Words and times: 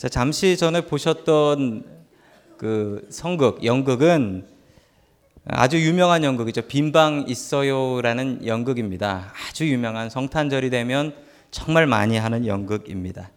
자, 0.00 0.08
잠시 0.08 0.56
전에 0.56 0.86
보셨던 0.86 1.84
그 2.56 3.06
성극, 3.10 3.66
연극은 3.66 4.46
아주 5.44 5.78
유명한 5.78 6.24
연극이죠. 6.24 6.62
빈방 6.62 7.26
있어요라는 7.28 8.46
연극입니다. 8.46 9.30
아주 9.46 9.68
유명한 9.68 10.08
성탄절이 10.08 10.70
되면 10.70 11.14
정말 11.50 11.86
많이 11.86 12.16
하는 12.16 12.46
연극입니다. 12.46 13.30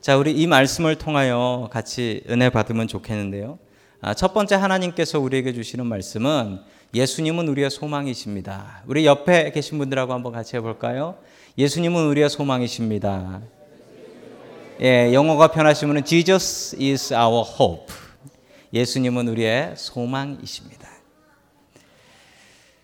자, 0.00 0.16
우리 0.16 0.30
이 0.30 0.46
말씀을 0.46 0.94
통하여 0.94 1.68
같이 1.72 2.22
은혜 2.30 2.48
받으면 2.48 2.86
좋겠는데요. 2.86 3.58
아, 4.00 4.14
첫 4.14 4.32
번째 4.32 4.54
하나님께서 4.54 5.18
우리에게 5.18 5.52
주시는 5.52 5.84
말씀은 5.84 6.60
예수님은 6.94 7.48
우리의 7.48 7.70
소망이십니다. 7.70 8.84
우리 8.86 9.04
옆에 9.04 9.50
계신 9.50 9.78
분들하고 9.78 10.12
한번 10.12 10.32
같이 10.32 10.54
해볼까요? 10.54 11.18
예수님은 11.58 12.06
우리의 12.06 12.30
소망이십니다. 12.30 13.42
예, 14.80 15.12
영어가 15.12 15.48
편하시면 15.48 16.04
Jesus 16.04 16.76
is 16.80 17.12
our 17.12 17.44
hope. 17.58 17.92
예수님은 18.72 19.26
우리의 19.26 19.74
소망이십니다. 19.76 20.88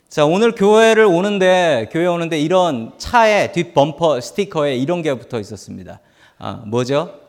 자, 0.08 0.24
오늘 0.24 0.56
교회를 0.56 1.04
오는데 1.04 1.88
교회 1.92 2.06
오는데 2.06 2.40
이런 2.40 2.98
차에 2.98 3.52
뒷 3.52 3.74
범퍼 3.74 4.20
스티커에 4.20 4.76
이런 4.76 5.02
게 5.02 5.14
붙어 5.14 5.38
있었습니다. 5.38 6.00
아, 6.38 6.64
뭐죠? 6.66 7.20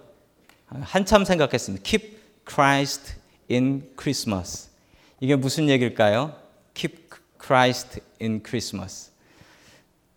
한참 0.81 1.25
생각했습니다. 1.25 1.83
Keep 1.83 2.17
Christ 2.49 3.13
in 3.51 3.83
Christmas. 3.99 4.69
이게 5.19 5.35
무슨 5.35 5.69
얘기일까요? 5.69 6.33
Keep 6.73 7.09
Christ 7.39 7.99
in 8.19 8.41
Christmas. 8.43 9.11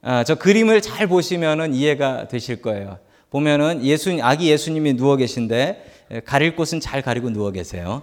아, 0.00 0.24
저 0.24 0.36
그림을 0.36 0.80
잘 0.80 1.06
보시면은 1.06 1.74
이해가 1.74 2.28
되실 2.28 2.62
거예요. 2.62 2.98
보면은 3.30 3.84
예수 3.84 4.16
아기 4.22 4.50
예수님이 4.50 4.94
누워 4.94 5.16
계신데 5.16 6.22
가릴 6.24 6.56
곳은 6.56 6.80
잘 6.80 7.02
가리고 7.02 7.30
누워 7.30 7.50
계세요. 7.50 8.02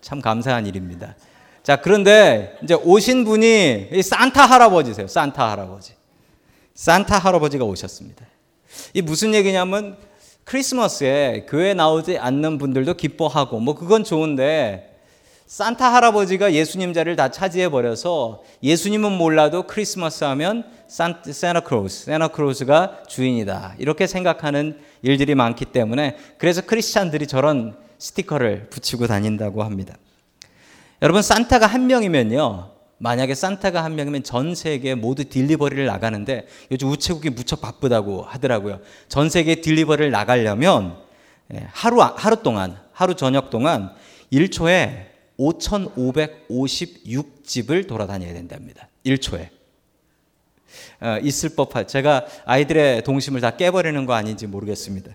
참 0.00 0.20
감사한 0.20 0.66
일입니다. 0.66 1.16
자, 1.62 1.76
그런데 1.76 2.56
이제 2.62 2.74
오신 2.74 3.24
분이 3.24 4.02
산타 4.02 4.46
할아버지세요. 4.46 5.08
산타 5.08 5.50
할아버지. 5.50 5.94
산타 6.74 7.18
할아버지가 7.18 7.64
오셨습니다. 7.64 8.24
이 8.94 9.02
무슨 9.02 9.34
얘기냐면 9.34 9.98
크리스마스에 10.44 11.46
교회 11.48 11.74
나오지 11.74 12.18
않는 12.18 12.58
분들도 12.58 12.94
기뻐하고 12.94 13.60
뭐 13.60 13.74
그건 13.74 14.04
좋은데 14.04 14.89
산타 15.50 15.92
할아버지가 15.92 16.52
예수님 16.52 16.92
자리를 16.92 17.16
다 17.16 17.28
차지해 17.28 17.70
버려서 17.70 18.44
예수님은 18.62 19.10
몰라도 19.10 19.64
크리스마스 19.64 20.22
하면 20.22 20.62
산타 20.86 21.32
세나크로스, 21.32 22.04
세나크로스가 22.04 23.02
주인이다. 23.08 23.74
이렇게 23.78 24.06
생각하는 24.06 24.78
일들이 25.02 25.34
많기 25.34 25.64
때문에 25.64 26.16
그래서 26.38 26.62
크리스찬들이 26.62 27.26
저런 27.26 27.76
스티커를 27.98 28.68
붙이고 28.70 29.08
다닌다고 29.08 29.64
합니다. 29.64 29.96
여러분 31.02 31.20
산타가 31.20 31.66
한 31.66 31.88
명이면요. 31.88 32.70
만약에 32.98 33.34
산타가 33.34 33.82
한 33.82 33.96
명이면 33.96 34.22
전 34.22 34.54
세계 34.54 34.94
모두 34.94 35.24
딜리버리를 35.24 35.84
나가는데 35.84 36.46
요즘 36.70 36.90
우체국이 36.90 37.30
무척 37.30 37.60
바쁘다고 37.60 38.22
하더라고요. 38.22 38.78
전 39.08 39.28
세계 39.28 39.56
딜리버리를 39.56 40.12
나가려면 40.12 40.98
예, 41.52 41.66
하루 41.72 42.00
하루 42.00 42.36
동안 42.36 42.78
하루 42.92 43.16
저녁 43.16 43.50
동안 43.50 43.90
1초에 44.32 45.09
5,556집을 45.40 47.88
돌아다녀야 47.88 48.34
된답니다. 48.34 48.88
1초에. 49.06 49.48
어, 51.00 51.18
있을 51.22 51.54
법할. 51.56 51.86
제가 51.86 52.26
아이들의 52.44 53.04
동심을 53.04 53.40
다 53.40 53.56
깨버리는 53.56 54.04
거 54.06 54.12
아닌지 54.12 54.46
모르겠습니다. 54.46 55.12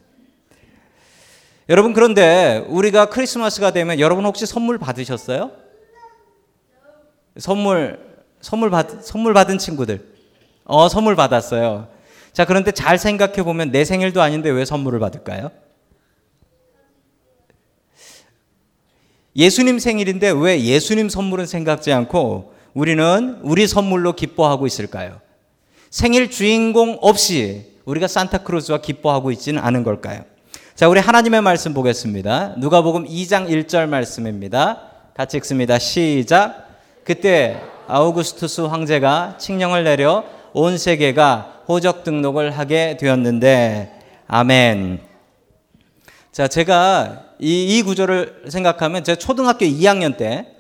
여러분 1.70 1.94
그런데 1.94 2.66
우리가 2.68 3.10
크리스마스가 3.10 3.72
되면 3.72 4.00
여러분 4.00 4.26
혹시 4.26 4.46
선물 4.46 4.78
받으셨어요? 4.78 5.52
선물 7.38 8.00
선물 8.42 8.70
받 8.70 9.04
선물 9.04 9.34
받은 9.34 9.58
친구들. 9.58 10.14
어, 10.64 10.88
선물 10.90 11.16
받았어요. 11.16 11.88
자, 12.34 12.46
그런데 12.46 12.72
잘 12.72 12.98
생각해 12.98 13.44
보면 13.44 13.72
내 13.72 13.86
생일도 13.86 14.22
아닌데 14.22 14.50
왜 14.50 14.66
선물을 14.66 15.00
받을까요? 15.00 15.52
예수님 19.36 19.80
생일인데 19.80 20.32
왜 20.32 20.62
예수님 20.62 21.10
선물은 21.10 21.46
생각지 21.46 21.92
않고 21.92 22.54
우리는 22.74 23.40
우리 23.42 23.68
선물로 23.68 24.14
기뻐하고 24.14 24.66
있을까요? 24.68 25.20
생일 25.90 26.30
주인공 26.30 26.98
없이 27.02 27.74
우리가 27.86 28.08
산타크루즈와 28.08 28.80
기뻐하고 28.80 29.32
있지는 29.32 29.62
않은 29.62 29.84
걸까요? 29.84 30.24
자, 30.74 30.90
우리 30.90 31.00
하나님의 31.00 31.42
말씀 31.42 31.74
보겠습니다. 31.74 32.56
누가복음 32.58 33.06
2장 33.08 33.48
1절 33.50 33.88
말씀입니다. 33.88 34.82
같이 35.14 35.38
읽습니다. 35.38 35.80
시작. 35.80 36.68
그때 37.06 37.62
아우구스투스 37.88 38.62
황제가 38.62 39.38
칙령을 39.38 39.84
내려 39.84 40.26
온 40.54 40.78
세계가 40.78 41.64
호적 41.68 42.04
등록을 42.04 42.52
하게 42.52 42.98
되었는데 42.98 43.92
아멘. 44.28 45.15
자, 46.36 46.50
제가 46.50 47.28
이, 47.40 47.78
이 47.78 47.82
구조를 47.82 48.44
생각하면 48.50 49.06
제가 49.06 49.18
초등학교 49.18 49.66
2학년 49.66 50.18
때 50.18 50.52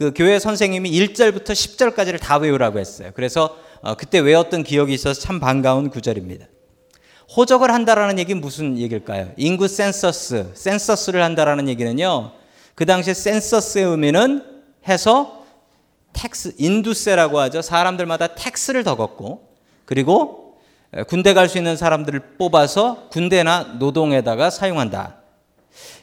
그 0.00 0.14
교회 0.16 0.38
선생님이 0.38 0.90
1절부터 0.90 1.48
10절까지를 1.50 2.18
다 2.18 2.38
외우라고 2.38 2.78
했어요. 2.78 3.10
그래서 3.12 3.54
어, 3.82 3.94
그때 3.96 4.18
외웠던 4.18 4.62
기억이 4.62 4.94
있어서 4.94 5.20
참 5.20 5.40
반가운 5.40 5.90
구절입니다. 5.90 6.46
호적을 7.36 7.70
한다라는 7.70 8.18
얘기는 8.18 8.40
무슨 8.40 8.78
얘기일까요? 8.78 9.32
인구 9.36 9.68
센서스, 9.68 10.52
센서스를 10.54 11.22
한다라는 11.22 11.68
얘기는요. 11.68 12.32
그 12.74 12.86
당시에 12.86 13.12
센서스의 13.12 13.84
의미는 13.84 14.42
해서 14.88 15.44
tax, 16.14 16.54
인두세라고 16.56 17.38
하죠. 17.40 17.60
사람들마다 17.60 18.28
tax를 18.28 18.84
더 18.84 18.96
걷고 18.96 19.50
그리고 19.84 20.39
군대 21.06 21.34
갈 21.34 21.48
수 21.48 21.58
있는 21.58 21.76
사람들을 21.76 22.36
뽑아서 22.38 23.08
군대나 23.10 23.76
노동에다가 23.78 24.50
사용한다. 24.50 25.16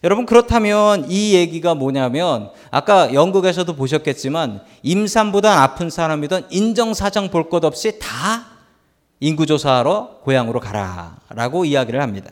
여러분 0.04 0.26
그렇다면 0.26 1.12
이 1.12 1.34
얘기가 1.34 1.76
뭐냐면 1.76 2.52
아까 2.72 3.14
연극에서도 3.14 3.76
보셨겠지만 3.76 4.62
임산부다 4.84 5.62
아픈 5.62 5.90
사람이든 5.90 6.44
인정사정 6.50 7.30
볼 7.30 7.50
것 7.50 7.66
없이 7.66 8.00
다 8.00 8.46
인구조사하러 9.20 10.22
고향으로 10.24 10.62
가라라고 10.62 11.66
이야기를 11.66 12.02
합니다. 12.02 12.32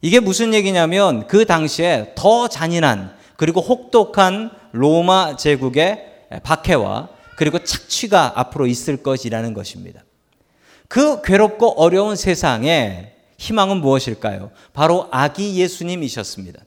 이게 0.00 0.20
무슨 0.20 0.54
얘기냐면 0.54 1.26
그 1.26 1.44
당시에 1.44 2.12
더 2.14 2.48
잔인한 2.48 3.14
그리고 3.36 3.60
혹독한 3.60 4.50
로마 4.72 5.36
제국의 5.36 6.28
박해와 6.42 7.08
그리고 7.36 7.58
착취가 7.58 8.32
앞으로 8.36 8.66
있을 8.66 9.02
것이라는 9.02 9.52
것입니다. 9.52 10.05
그 10.88 11.22
괴롭고 11.22 11.80
어려운 11.80 12.16
세상에 12.16 13.12
희망은 13.38 13.78
무엇일까요? 13.78 14.50
바로 14.72 15.08
아기 15.10 15.56
예수님이셨습니다. 15.56 16.60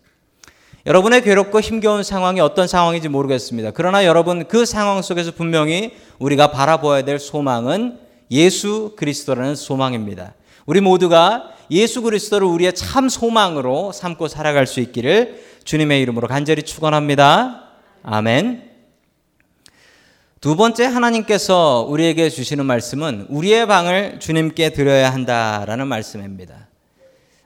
여러분의 0.86 1.22
괴롭고 1.24 1.60
힘겨운 1.60 2.04
상황이 2.04 2.40
어떤 2.40 2.68
상황인지 2.68 3.10
모르겠습니다. 3.10 3.72
그러나 3.72 4.06
여러분 4.06 4.48
그 4.48 4.66
상황 4.66 5.02
속에서 5.02 5.32
분명히 5.32 5.92
우리가 6.20 6.52
바라보아야 6.52 7.04
될 7.04 7.20
소망은 7.20 8.00
예수 8.32 8.94
그리스도라는 8.96 9.56
소망입니다. 9.56 10.34
우리 10.66 10.82
모두가 10.82 11.52
예수 11.72 12.02
그리스도를 12.02 12.48
우리의 12.48 12.74
참 12.74 13.10
소망으로 13.10 13.92
삼고 13.92 14.28
살아갈 14.28 14.68
수 14.68 14.80
있기를 14.80 15.44
주님의 15.64 16.02
이름으로 16.02 16.28
간절히 16.28 16.64
축원합니다. 16.64 17.64
아멘. 18.04 18.69
두 20.42 20.56
번째 20.56 20.86
하나님께서 20.86 21.86
우리에게 21.90 22.30
주시는 22.30 22.66
말씀은 22.66 23.26
우리의 23.28 23.68
방을 23.68 24.22
주님께 24.22 24.70
드려야 24.70 25.12
한다라는 25.12 25.86
말씀입니다. 25.88 26.70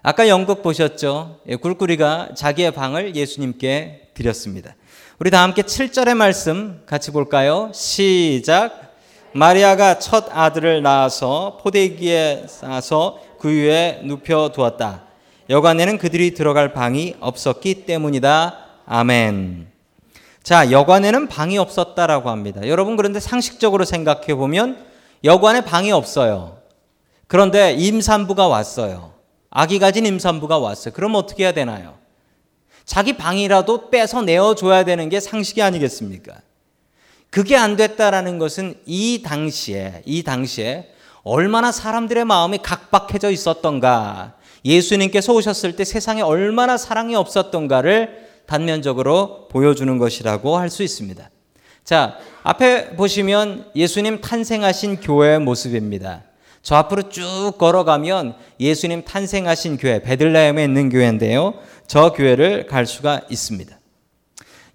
아까 0.04 0.30
연극 0.30 0.62
보셨죠? 0.62 1.40
예, 1.48 1.56
굴꾸리가 1.56 2.36
자기의 2.36 2.72
방을 2.72 3.16
예수님께 3.16 4.10
드렸습니다. 4.14 4.76
우리 5.18 5.32
다 5.32 5.42
함께 5.42 5.64
7절의 5.64 6.14
말씀 6.14 6.84
같이 6.86 7.10
볼까요? 7.10 7.72
시작. 7.74 8.94
마리아가 9.32 9.98
첫 9.98 10.28
아들을 10.32 10.84
낳아서 10.84 11.58
포대기에 11.64 12.46
싸서 12.48 13.20
그 13.40 13.50
위에 13.50 14.02
눕혀 14.04 14.52
두었다. 14.54 15.06
여관에는 15.50 15.98
그들이 15.98 16.36
들어갈 16.36 16.74
방이 16.74 17.16
없었기 17.20 17.86
때문이다. 17.88 18.56
아멘. 18.86 19.73
자, 20.44 20.72
여관에는 20.72 21.30
방이 21.30 21.58
없었다라고 21.58 22.30
합니다. 22.30 22.68
여러분 22.68 22.98
그런데 22.98 23.22
상식적으로 23.22 23.86
생각해 23.86 24.36
보면 24.36 24.86
여관에 25.24 25.62
방이 25.62 25.94
없어요. 25.94 26.58
그런데 27.28 27.72
임산부가 27.72 28.50
왔어요. 28.50 29.14
아기 29.50 29.80
가진 29.80 30.06
임산부가 30.06 30.58
왔어요. 30.58 30.94
그럼 30.94 31.16
어떻게 31.16 31.44
해야 31.44 31.54
되나요? 31.54 31.96
자기 32.84 33.16
방이라도 33.16 33.90
빼서 33.90 34.22
내어줘야 34.24 34.84
되는 34.84 35.08
게 35.08 35.22
상식이 35.22 35.62
아니겠습니까? 35.62 36.34
그게 37.30 37.56
안 37.56 37.78
됐다라는 37.78 38.38
것은 38.38 38.76
이 38.86 39.24
당시에, 39.24 40.04
이 40.06 40.24
당시에 40.24 40.90
얼마나 41.24 41.72
사람들의 41.72 42.26
마음이 42.26 42.58
각박해져 42.62 43.32
있었던가. 43.32 44.34
예수님께서 44.66 45.34
오셨을 45.34 45.78
때 45.78 45.86
세상에 45.86 46.22
얼마나 46.22 46.76
사랑이 46.78 47.16
없었던가를 47.16 48.33
단면적으로 48.46 49.48
보여주는 49.50 49.98
것이라고 49.98 50.58
할 50.58 50.70
수 50.70 50.84
있습니다. 50.84 51.30
자, 51.84 52.18
앞에 52.44 52.96
보시면 52.96 53.66
예수님 53.76 54.22
탄생하신 54.22 55.02
교회의 55.02 55.40
모습입니다. 55.40 56.24
저 56.62 56.76
앞으로 56.76 57.10
쭉 57.10 57.54
걸어가면 57.58 58.36
예수님 58.60 59.04
탄생하신 59.04 59.78
교회, 59.78 60.02
베들레헴에 60.02 60.64
있는 60.64 60.90
교회인데요. 60.90 61.56
저 61.88 62.14
교회를 62.14 62.68
갈 62.68 62.86
수가 62.86 63.22
있습니다. 63.30 63.78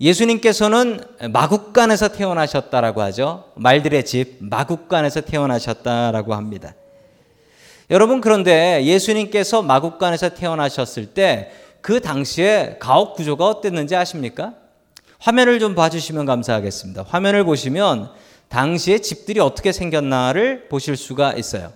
예수님께서는 0.00 1.00
마국간에서 1.32 2.08
태어나셨다라고 2.08 3.00
하죠. 3.02 3.44
말들의 3.56 4.04
집 4.04 4.36
마국간에서 4.40 5.22
태어나셨다라고 5.22 6.34
합니다. 6.34 6.74
여러분 7.90 8.20
그런데 8.20 8.84
예수님께서 8.84 9.62
마국간에서 9.62 10.28
태어나셨을 10.28 11.06
때 11.06 11.50
그 11.88 12.00
당시에 12.00 12.76
가옥 12.80 13.16
구조가 13.16 13.46
어땠는지 13.46 13.96
아십니까? 13.96 14.52
화면을 15.18 15.58
좀 15.58 15.74
봐주시면 15.74 16.26
감사하겠습니다. 16.26 17.04
화면을 17.08 17.44
보시면 17.44 18.10
당시에 18.48 18.98
집들이 18.98 19.40
어떻게 19.40 19.72
생겼나를 19.72 20.68
보실 20.68 20.98
수가 20.98 21.32
있어요. 21.32 21.72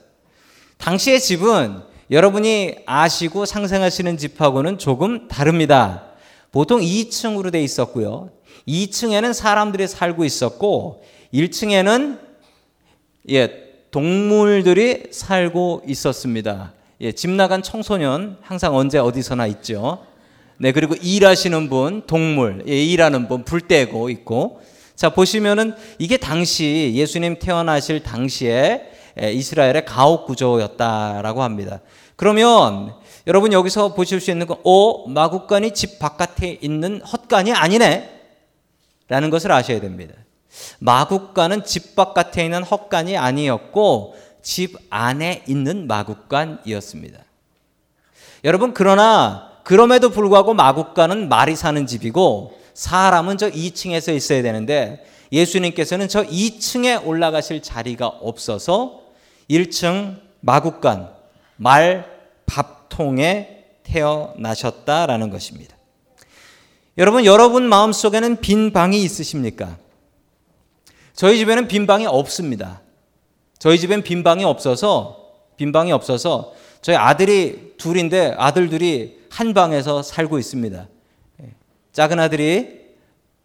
당시의 0.77 1.19
집은 1.19 1.81
여러분이 2.11 2.81
아시고 2.85 3.47
상상하시는 3.47 4.19
집하고는 4.19 4.77
조금 4.77 5.29
다릅니다. 5.29 6.09
보통 6.51 6.83
2층으로 6.83 7.51
돼 7.51 7.63
있었고요. 7.63 8.29
2층에는 8.69 9.33
사람들이 9.33 9.89
살고 9.89 10.27
있었고 10.27 11.03
1층에는 11.33 12.19
예, 13.31 13.49
동물들이 13.91 15.05
살고 15.11 15.85
있었습니다. 15.87 16.75
예, 17.03 17.11
집 17.11 17.31
나간 17.31 17.65
청소년 17.65 18.39
항상 18.43 18.77
언제 18.77 18.97
어디서나 18.97 19.49
있죠. 19.49 20.07
네, 20.59 20.71
그리고 20.71 20.95
일하시는 20.95 21.69
분, 21.69 22.03
동물, 22.07 22.63
예, 22.69 22.81
일하는 22.81 23.27
분, 23.27 23.45
불 23.45 23.61
떼고 23.61 24.09
있고. 24.09 24.61
자, 24.95 25.09
보시면은 25.09 25.75
이게 25.99 26.17
당시 26.17 26.93
예수님 26.95 27.41
태어나실 27.41 28.05
당시에 28.05 28.89
예, 29.21 29.33
이스라엘의 29.33 29.85
가옥 29.85 30.27
구조였다라고 30.27 31.43
합니다. 31.43 31.81
그러면 32.15 32.95
여러분 33.27 33.53
여기서 33.53 33.95
보실 33.95 34.21
수 34.21 34.31
있는 34.31 34.47
건, 34.47 34.59
오, 34.63 35.09
마국간이 35.09 35.73
집 35.75 35.99
바깥에 35.99 36.59
있는 36.61 37.01
헛간이 37.01 37.53
아니네. 37.53 38.11
라는 39.09 39.29
것을 39.31 39.51
아셔야 39.51 39.81
됩니다. 39.81 40.15
마국간은 40.79 41.65
집 41.65 41.97
바깥에 41.97 42.45
있는 42.45 42.63
헛간이 42.63 43.17
아니었고, 43.17 44.15
집 44.43 44.77
안에 44.91 45.45
있는 45.47 45.87
마국간이었습니다. 45.87 47.19
여러분, 48.45 48.75
그러나 48.75 49.53
그럼에도 49.65 50.11
불구하고 50.11 50.55
마국간은 50.55 51.29
말이 51.29 51.55
사는 51.57 51.87
집이고 51.87 52.59
사람은 52.75 53.39
저 53.39 53.51
2층에서 53.51 54.15
있어야 54.15 54.43
되는데 54.43 55.05
예수님께서는 55.31 56.09
저 56.09 56.25
2층에 56.25 57.07
올라가실 57.07 57.63
자리가 57.63 58.07
없어서 58.07 59.03
1층 59.49 60.17
마국간 60.41 61.11
말 61.57 62.11
밥통에 62.47 63.65
태어나셨다라는 63.85 65.31
것입니다. 65.31 65.77
여러분 66.99 67.25
여러분 67.25 67.69
마음속에는 67.69 68.41
빈 68.41 68.73
방이 68.73 69.03
있으십니까? 69.03 69.79
저희 71.15 71.39
집에는 71.39 71.69
빈 71.69 71.87
방이 71.87 72.07
없습니다. 72.07 72.81
저희 73.63 73.79
집엔 73.79 74.03
빈 74.03 74.25
방이 74.25 74.43
없어서 74.43 75.35
빈 75.57 75.71
방이 75.71 75.93
없어서 75.93 76.53
저희 76.81 76.97
아들이 76.97 77.75
둘인데 77.79 78.35
아들 78.37 78.69
둘이 78.69 79.19
한 79.31 79.55
방에서 79.55 80.03
살고 80.03 80.41
있습니다. 80.41 80.89
예. 81.43 81.49
작은 81.93 82.19
아들이 82.19 82.81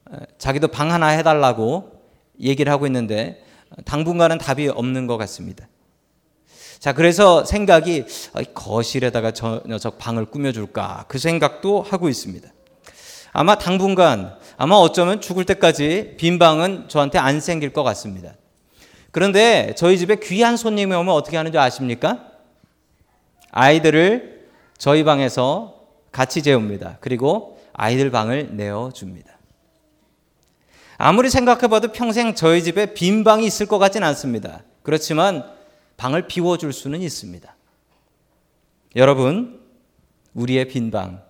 어, 0.10 0.18
자기도 0.40 0.70
방 0.70 0.92
하나 0.92 1.10
해달라고 1.10 1.92
얘기를 2.42 2.72
하고 2.72 2.88
있는데 2.88 3.46
당분간은 3.86 4.40
답이 4.40 4.70
없는 4.70 5.06
것 5.06 5.18
같습니다. 5.18 5.68
자, 6.80 6.94
그래서 6.94 7.46
생각이 7.46 8.06
거실에다가 8.56 9.30
저 9.30 9.62
녀석 9.68 10.00
방을 10.00 10.26
꾸며줄까 10.26 11.06
그 11.08 11.20
생각도 11.20 11.84
하고 11.84 12.10
있습니다. 12.10 12.50
아마 13.34 13.60
당분간 13.60 14.36
아마 14.58 14.78
어쩌면 14.78 15.22
죽을 15.22 15.46
때까지 15.46 16.16
빈 16.18 16.40
방은 16.40 16.90
저한테 16.90 17.20
안 17.20 17.40
생길 17.40 17.72
것 17.72 17.84
같습니다. 17.84 18.34
그런데 19.18 19.74
저희 19.76 19.98
집에 19.98 20.18
귀한 20.22 20.58
손님이 20.58 20.94
오면 20.94 21.12
어떻게 21.12 21.38
하는지 21.38 21.58
아십니까? 21.58 22.34
아이들을 23.50 24.48
저희 24.78 25.04
방에서 25.04 25.88
같이 26.12 26.44
재웁니다. 26.44 27.00
그리고 27.02 27.60
아이들 27.74 28.12
방을 28.12 28.56
내어줍니다. 28.56 29.36
아무리 31.00 31.32
생각해봐도 31.32 31.94
평생 31.94 32.36
저희 32.36 32.62
집에 32.62 32.94
빈 32.94 33.24
방이 33.24 33.48
있을 33.48 33.66
것 33.66 33.80
같진 33.80 34.04
않습니다. 34.04 34.62
그렇지만 34.84 35.44
방을 35.98 36.28
비워줄 36.28 36.72
수는 36.72 37.02
있습니다. 37.02 37.56
여러분, 38.98 39.60
우리의 40.36 40.68
빈 40.68 40.92
방. 40.92 41.24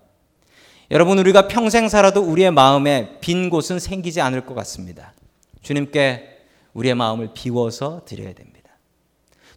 여러분, 0.90 1.18
우리가 1.18 1.48
평생 1.48 1.88
살아도 1.88 2.20
우리의 2.20 2.50
마음에 2.50 3.16
빈 3.22 3.48
곳은 3.48 3.78
생기지 3.78 4.20
않을 4.20 4.44
것 4.44 4.52
같습니다. 4.52 5.14
주님께 5.62 6.37
우리의 6.78 6.94
마음을 6.94 7.30
비워서 7.34 8.02
드려야 8.04 8.32
됩니다. 8.32 8.70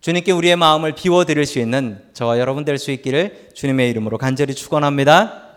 주님께 0.01 0.31
우리의 0.31 0.55
마음을 0.55 0.95
비워 0.95 1.23
드릴 1.25 1.45
수 1.45 1.59
있는 1.59 2.03
저와 2.13 2.39
여러분 2.39 2.65
될 2.65 2.79
수 2.79 2.89
있기를 2.91 3.49
주님의 3.53 3.89
이름으로 3.91 4.17
간절히 4.17 4.55
축원합니다. 4.55 5.50